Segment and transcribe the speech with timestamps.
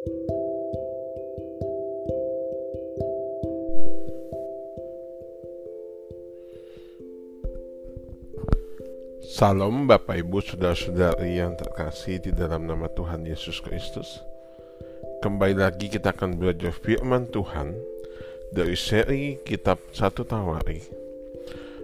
[0.00, 0.16] Salam
[9.84, 14.24] Bapak Ibu Saudara-saudari yang terkasih di dalam nama Tuhan Yesus Kristus.
[15.20, 17.76] Kembali lagi kita akan belajar firman Tuhan
[18.56, 20.80] dari seri kitab Satu Tawari.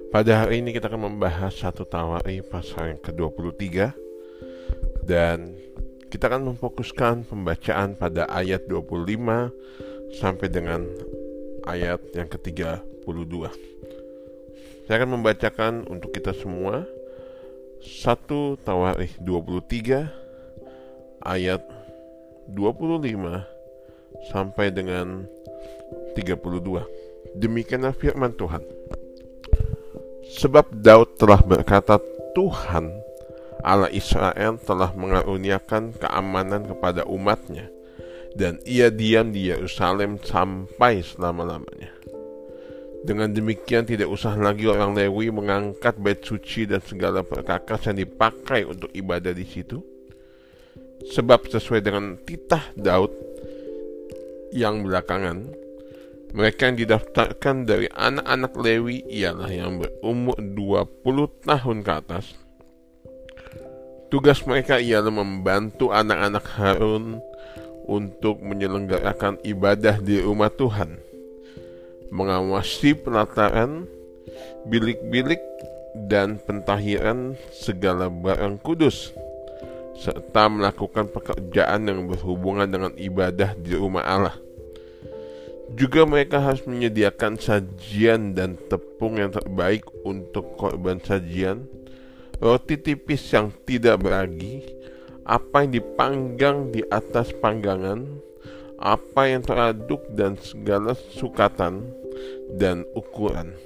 [0.09, 3.93] Pada hari ini kita akan membahas Satu Tawari pasal yang ke-23
[5.05, 5.66] Dan
[6.07, 10.87] kita akan memfokuskan pembacaan pada ayat 25 sampai dengan
[11.67, 13.35] ayat yang ke-32
[14.87, 16.87] Saya akan membacakan untuk kita semua
[17.83, 20.07] 1 Tawarikh 23
[21.27, 21.63] ayat
[22.55, 25.27] 25 sampai dengan
[26.15, 27.37] 32.
[27.37, 28.63] Demikianlah firman Tuhan.
[30.39, 31.99] Sebab Daud telah berkata,
[32.35, 33.06] Tuhan
[33.67, 37.67] Allah Israel telah mengaruniakan keamanan kepada umatnya
[38.39, 41.91] dan ia diam di Yerusalem sampai selama-lamanya.
[43.03, 48.67] Dengan demikian tidak usah lagi orang Lewi mengangkat bait suci dan segala perkakas yang dipakai
[48.67, 49.83] untuk ibadah di situ.
[51.07, 53.15] Sebab sesuai dengan titah Daud
[54.51, 55.55] yang belakangan,
[56.35, 62.46] mereka yang didaftarkan dari anak-anak Lewi ialah yang berumur 20 tahun ke atas.
[64.07, 67.19] Tugas mereka ialah membantu anak-anak Harun
[67.87, 71.07] untuk menyelenggarakan ibadah di rumah Tuhan
[72.11, 73.87] mengawasi pelataran,
[74.67, 75.41] bilik-bilik,
[76.07, 79.17] dan pentahiran segala barang kudus,
[79.97, 84.37] serta melakukan pekerjaan yang berhubungan dengan ibadah di rumah Allah.
[85.73, 91.67] Juga mereka harus menyediakan sajian dan tepung yang terbaik untuk korban sajian,
[92.41, 94.63] roti tipis yang tidak beragi,
[95.27, 98.07] apa yang dipanggang di atas panggangan,
[98.77, 101.89] apa yang teraduk dan segala sukatan
[102.55, 103.57] dan ukuran.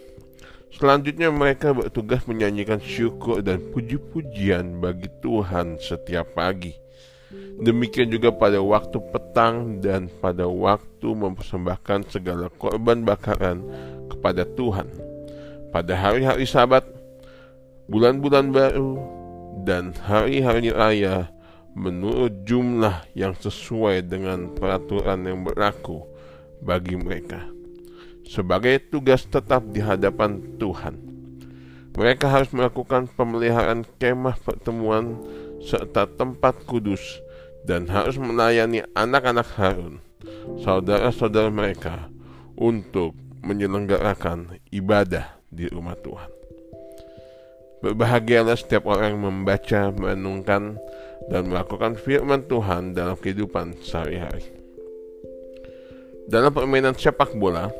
[0.70, 6.72] Selanjutnya mereka bertugas menyanyikan syukur dan puji-pujian bagi Tuhan setiap pagi.
[7.60, 13.60] Demikian juga pada waktu petang dan pada waktu mempersembahkan segala korban bakaran
[14.08, 14.88] kepada Tuhan.
[15.70, 16.82] Pada hari-hari sabat,
[17.90, 18.94] bulan-bulan baru,
[19.66, 21.28] dan hari-hari raya
[21.74, 26.06] menurut jumlah yang sesuai dengan peraturan yang berlaku
[26.62, 27.50] bagi mereka.
[28.22, 31.02] Sebagai tugas tetap di hadapan Tuhan,
[31.98, 35.18] mereka harus melakukan pemeliharaan kemah pertemuan
[35.58, 37.02] serta tempat kudus
[37.66, 39.98] dan harus melayani anak-anak Harun,
[40.62, 42.06] saudara-saudara mereka,
[42.54, 46.39] untuk menyelenggarakan ibadah di rumah Tuhan.
[47.80, 50.76] Berbahagialah setiap orang yang membaca, merenungkan,
[51.32, 54.44] dan melakukan firman Tuhan dalam kehidupan sehari-hari.
[56.28, 57.72] Dalam permainan sepak bola,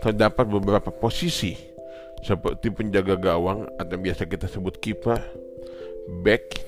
[0.00, 1.54] terdapat beberapa posisi
[2.22, 5.18] seperti penjaga gawang atau biasa kita sebut kiper,
[6.22, 6.62] back,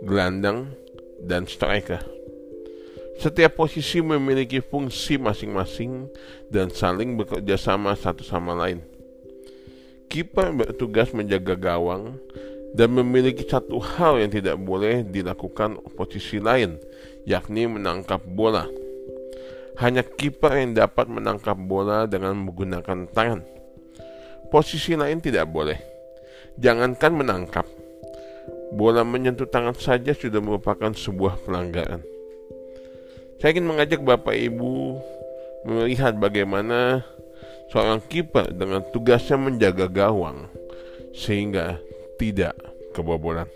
[0.00, 0.72] gelandang,
[1.20, 2.00] dan striker.
[3.18, 6.06] Setiap posisi memiliki fungsi masing-masing
[6.48, 8.78] dan saling bekerja sama satu sama lain.
[10.08, 12.16] Kiper bertugas menjaga gawang
[12.72, 16.80] dan memiliki satu hal yang tidak boleh dilakukan posisi lain,
[17.28, 18.64] yakni menangkap bola.
[19.78, 23.44] Hanya kiper yang dapat menangkap bola dengan menggunakan tangan.
[24.48, 25.78] Posisi lain tidak boleh.
[26.58, 27.66] Jangankan menangkap,
[28.74, 32.02] bola menyentuh tangan saja sudah merupakan sebuah pelanggaran.
[33.38, 34.98] Saya ingin mengajak Bapak Ibu
[35.62, 37.06] melihat bagaimana
[37.68, 40.48] seorang kiper dengan tugasnya menjaga gawang
[41.12, 41.80] sehingga
[42.16, 42.56] tidak
[42.96, 43.48] kebobolan.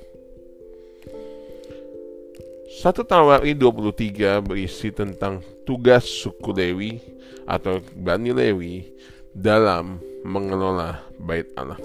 [2.73, 6.93] Satu Tawari 23 berisi tentang tugas suku Lewi
[7.45, 8.89] atau Bani Lewi
[9.37, 11.77] dalam mengelola bait Allah.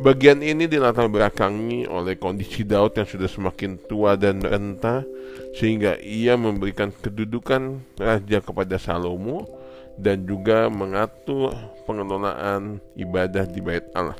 [0.00, 5.04] Bagian ini dilatar belakangi oleh kondisi Daud yang sudah semakin tua dan renta
[5.52, 9.59] sehingga ia memberikan kedudukan raja kepada Salomo
[10.00, 11.52] dan juga mengatur
[11.84, 14.16] pengelolaan ibadah di bait Allah.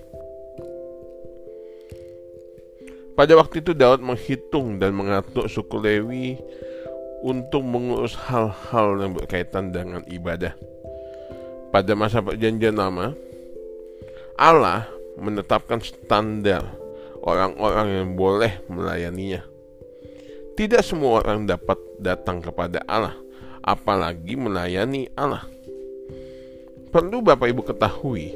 [3.16, 6.40] Pada waktu itu Daud menghitung dan mengatur suku Lewi
[7.20, 10.56] untuk mengurus hal-hal yang berkaitan dengan ibadah.
[11.68, 13.12] Pada masa perjanjian lama,
[14.40, 14.88] Allah
[15.20, 16.64] menetapkan standar
[17.20, 19.44] orang-orang yang boleh melayaninya.
[20.56, 23.16] Tidak semua orang dapat datang kepada Allah,
[23.60, 25.44] apalagi melayani Allah.
[26.90, 28.34] Perlu Bapak Ibu ketahui,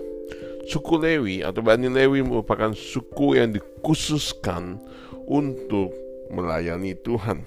[0.71, 4.79] suku Lewi atau Bani Lewi merupakan suku yang dikhususkan
[5.27, 5.91] untuk
[6.31, 7.43] melayani Tuhan.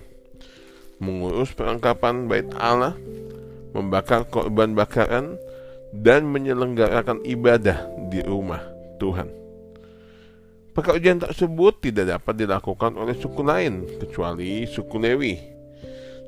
[0.97, 2.97] mengurus perlengkapan bait Allah,
[3.69, 5.37] membakar korban bakaran,
[5.93, 8.65] dan menyelenggarakan ibadah di rumah
[8.97, 9.29] Tuhan.
[10.73, 15.33] Pekerjaan tersebut tidak dapat dilakukan oleh suku lain kecuali suku Lewi.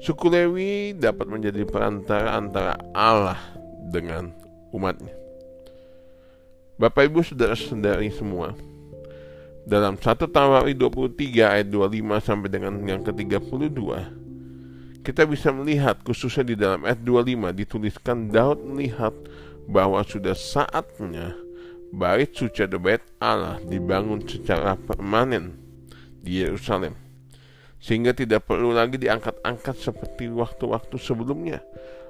[0.06, 3.42] Suku Lewi dapat menjadi perantara antara Allah
[3.90, 5.14] dengan umatnya.
[6.80, 8.56] Bapak Ibu saudara-saudari semua,
[9.68, 13.80] dalam 1 Tawari 23 ayat 25 sampai dengan yang ke-32,
[15.04, 19.12] kita bisa melihat khususnya di dalam ayat 25 dituliskan Daud melihat
[19.70, 21.36] bahwa sudah saatnya
[21.90, 25.58] bait suci atau bait Allah dibangun secara permanen
[26.22, 26.94] di Yerusalem
[27.80, 31.64] sehingga tidak perlu lagi diangkat-angkat seperti waktu-waktu sebelumnya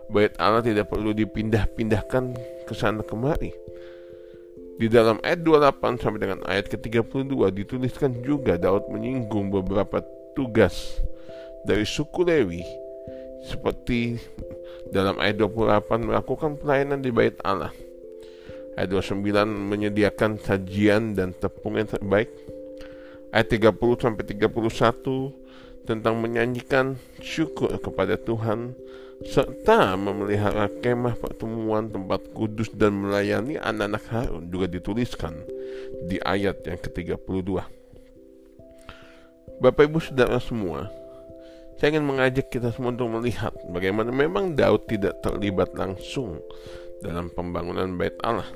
[0.10, 2.34] bait Allah tidak perlu dipindah-pindahkan
[2.66, 3.54] ke sana kemari
[4.80, 10.00] di dalam ayat 28 sampai dengan ayat ke-32 dituliskan juga Daud menyinggung beberapa
[10.32, 11.04] tugas
[11.68, 12.64] dari suku Lewi
[13.44, 14.16] seperti
[14.88, 17.76] dalam ayat 28 melakukan pelayanan di bait Allah.
[18.80, 19.20] Ayat 29
[19.68, 22.32] menyediakan sajian dan tepung yang terbaik.
[23.36, 28.72] Ayat 30 sampai 31 tentang menyanyikan syukur kepada Tuhan
[29.28, 35.36] serta memelihara kemah pertemuan tempat kudus dan melayani anak-anak Harun juga dituliskan
[36.08, 37.60] di ayat yang ke-32.
[39.60, 40.88] Bapak Ibu Saudara semua,
[41.76, 46.40] saya ingin mengajak kita semua untuk melihat bagaimana memang Daud tidak terlibat langsung
[47.04, 48.48] dalam pembangunan bait Allah.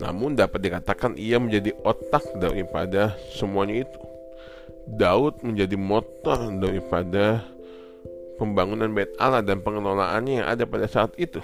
[0.00, 4.00] Namun dapat dikatakan ia menjadi otak daripada semuanya itu.
[4.84, 7.44] Daud menjadi motor daripada
[8.36, 11.38] pembangunan bait Allah dan pengelolaannya yang ada pada saat itu.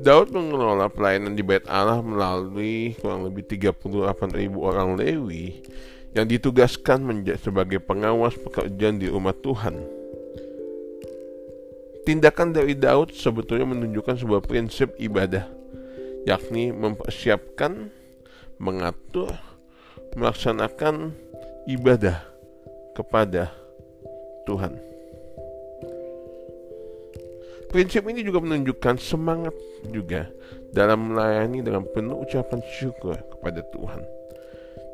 [0.00, 5.60] Daud mengelola pelayanan di bait Allah melalui kurang lebih 38 ribu orang Lewi
[6.16, 7.04] yang ditugaskan
[7.36, 9.76] sebagai pengawas pekerjaan di rumah Tuhan.
[12.08, 15.44] Tindakan dari Daud sebetulnya menunjukkan sebuah prinsip ibadah,
[16.24, 17.92] yakni mempersiapkan,
[18.56, 19.36] mengatur,
[20.16, 21.12] melaksanakan
[21.68, 22.24] ibadah
[22.96, 23.52] kepada
[24.48, 24.89] Tuhan.
[27.70, 29.54] Prinsip ini juga menunjukkan semangat
[29.94, 30.26] juga
[30.74, 34.02] dalam melayani dengan penuh ucapan syukur kepada Tuhan.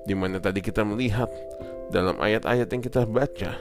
[0.05, 1.33] Di mana tadi kita melihat
[1.89, 3.57] dalam ayat-ayat yang kita baca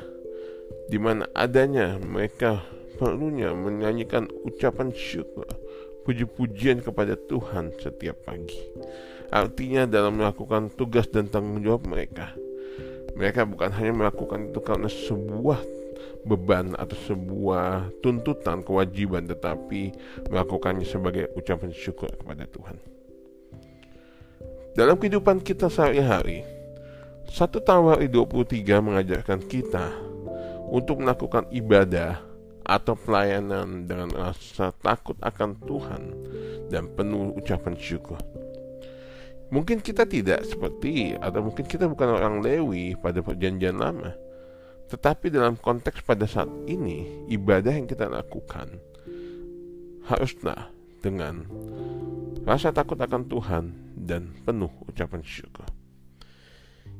[0.91, 2.61] di mana adanya mereka
[2.99, 5.47] perlunya menyanyikan ucapan syukur
[6.05, 8.61] puji-pujian kepada Tuhan setiap pagi.
[9.33, 12.35] Artinya dalam melakukan tugas dan tanggung jawab mereka.
[13.17, 15.59] Mereka bukan hanya melakukan itu karena sebuah
[16.25, 19.93] beban atau sebuah tuntutan kewajiban tetapi
[20.29, 22.77] melakukannya sebagai ucapan syukur kepada Tuhan.
[24.75, 26.43] Dalam kehidupan kita sehari-hari,
[27.31, 29.87] satu Tawari 23 mengajarkan kita
[30.67, 32.19] untuk melakukan ibadah
[32.65, 36.03] atau pelayanan dengan rasa takut akan Tuhan
[36.73, 38.17] dan penuh ucapan syukur.
[39.53, 44.17] Mungkin kita tidak seperti atau mungkin kita bukan orang Lewi pada perjanjian lama.
[44.85, 48.77] Tetapi dalam konteks pada saat ini, ibadah yang kita lakukan
[50.05, 50.69] haruslah
[51.01, 51.45] dengan
[52.45, 53.65] rasa takut akan Tuhan
[53.97, 55.65] dan penuh ucapan syukur.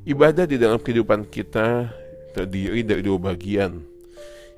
[0.06, 1.90] Ibadah di dalam kehidupan kita
[2.34, 3.82] terdiri dari dua bagian.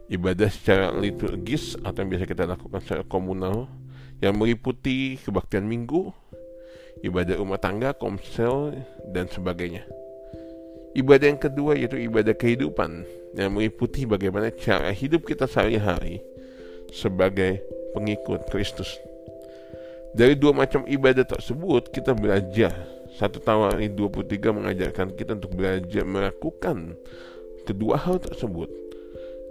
[0.08, 3.68] Ibadah secara liturgis atau yang biasa kita lakukan secara komunal
[4.24, 6.10] yang meliputi kebaktian minggu,
[7.04, 8.72] ibadah rumah tangga, komsel,
[9.12, 9.84] dan sebagainya.
[10.98, 13.06] Ibadah yang kedua yaitu ibadah kehidupan.
[13.38, 16.18] Yang meliputi bagaimana cara hidup kita sehari-hari
[16.90, 17.62] sebagai
[17.94, 18.98] pengikut Kristus.
[20.16, 22.74] Dari dua macam ibadah tersebut kita belajar.
[23.14, 26.94] Satu Tawari 23 mengajarkan kita untuk belajar melakukan
[27.66, 28.70] kedua hal tersebut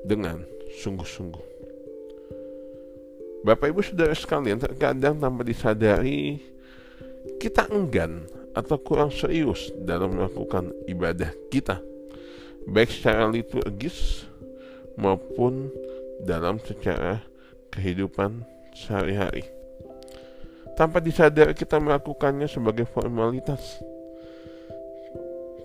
[0.08, 0.44] dengan
[0.82, 1.46] sungguh-sungguh.
[3.44, 6.42] Bapak Ibu Saudara sekalian terkadang tanpa disadari
[7.38, 8.25] kita enggan
[8.58, 11.78] atau kurang serius dalam melakukan ibadah kita
[12.66, 14.26] baik secara liturgis
[14.98, 15.70] maupun
[16.26, 17.22] dalam secara
[17.70, 18.42] kehidupan
[18.74, 19.46] sehari-hari
[20.78, 23.82] tanpa disadari kita melakukannya sebagai formalitas.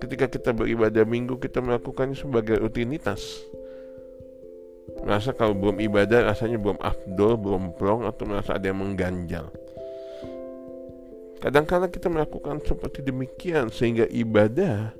[0.01, 3.21] Ketika kita beribadah minggu, kita melakukannya sebagai rutinitas.
[5.05, 9.47] Merasa kalau belum ibadah rasanya belum afdol, belum plong atau merasa ada yang mengganjal.
[11.43, 14.95] Kadang-kala kita melakukan seperti demikian sehingga ibadah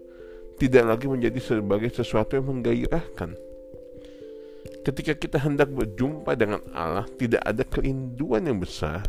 [0.60, 3.32] tidak lagi menjadi sebagai sesuatu yang menggairahkan.
[4.84, 9.08] Ketika kita hendak berjumpa dengan Allah, tidak ada kerinduan yang besar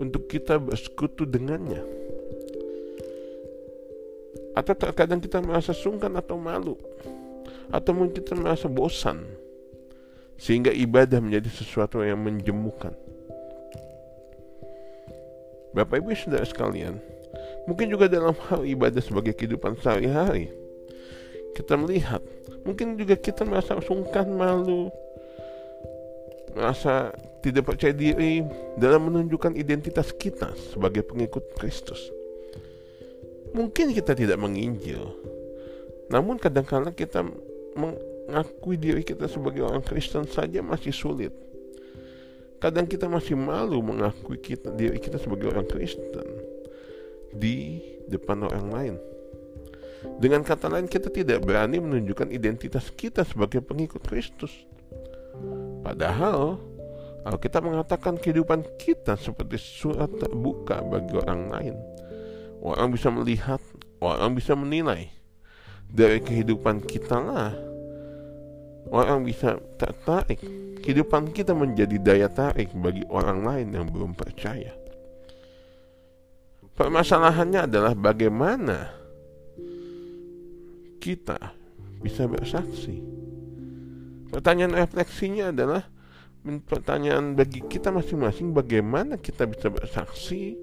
[0.00, 1.84] untuk kita bersekutu dengannya.
[4.56, 6.80] Atau terkadang kita merasa sungkan atau malu.
[7.68, 9.44] Atau mungkin kita merasa bosan.
[10.42, 12.90] sehingga ibadah menjadi sesuatu yang menjemukan.
[15.72, 17.00] Bapak Ibu Saudara sekalian,
[17.64, 20.52] mungkin juga dalam hal ibadah sebagai kehidupan sehari-hari,
[21.56, 22.20] kita melihat,
[22.64, 24.92] mungkin juga kita merasa sungkan, malu,
[26.52, 28.44] merasa tidak percaya diri
[28.76, 32.12] dalam menunjukkan identitas kita sebagai pengikut Kristus.
[33.52, 35.12] Mungkin kita tidak menginjil,
[36.08, 37.24] namun kadang-kadang kita
[37.76, 41.41] mengakui diri kita sebagai orang Kristen saja masih sulit.
[42.62, 46.22] Kadang kita masih malu mengakui kita, diri kita sebagai orang Kristen
[47.34, 48.94] di depan orang lain.
[50.22, 54.54] Dengan kata lain, kita tidak berani menunjukkan identitas kita sebagai pengikut Kristus.
[55.82, 56.62] Padahal,
[57.26, 61.74] kalau kita mengatakan kehidupan kita seperti surat terbuka bagi orang lain,
[62.62, 63.58] orang bisa melihat,
[63.98, 65.10] orang bisa menilai
[65.90, 67.71] dari kehidupan kita lah
[68.92, 70.38] orang bisa tertarik
[70.84, 74.76] kehidupan kita menjadi daya tarik bagi orang lain yang belum percaya.
[76.76, 78.92] Permasalahannya adalah bagaimana
[81.00, 81.56] kita
[82.04, 83.00] bisa bersaksi.
[84.32, 85.82] Pertanyaan refleksinya adalah
[86.66, 90.58] pertanyaan bagi kita masing-masing bagaimana kita bisa bersaksi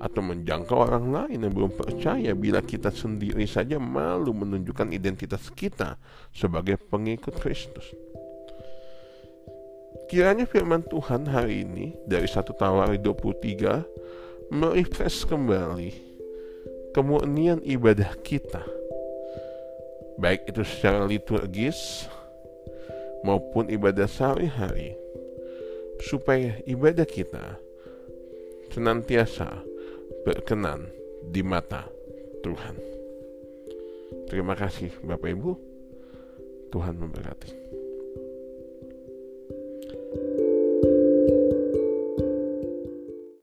[0.00, 2.32] atau menjangkau orang lain yang belum percaya.
[2.32, 6.00] Bila kita sendiri saja malu menunjukkan identitas kita
[6.32, 7.92] sebagai pengikut Kristus.
[10.08, 15.92] Kiranya firman Tuhan hari ini dari 1 Tawari 23 merefresh kembali
[16.96, 18.66] kemurnian ibadah kita.
[20.18, 22.10] Baik itu secara liturgis
[23.22, 24.98] maupun ibadah sehari-hari.
[26.00, 27.60] Supaya ibadah kita
[28.72, 29.69] senantiasa
[30.20, 30.88] berkenan
[31.24, 31.88] di mata
[32.44, 32.76] Tuhan.
[34.28, 35.50] Terima kasih Bapak Ibu.
[36.70, 37.79] Tuhan memberkati.